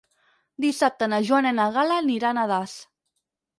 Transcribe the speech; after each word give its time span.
Dissabte 0.65 1.09
na 1.11 1.19
Joana 1.27 1.53
i 1.55 1.57
na 1.59 1.69
Gal·la 1.77 2.01
aniran 2.07 2.43
a 2.43 2.49
Das. 2.55 2.77